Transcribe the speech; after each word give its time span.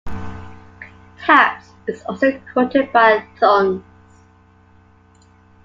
"Taps" 1.23 1.73
is 1.85 2.01
also 2.05 2.39
quoted 2.53 2.91
by 2.91 3.23
Thunes. 3.39 3.83